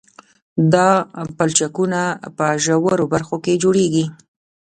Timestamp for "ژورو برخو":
2.65-3.35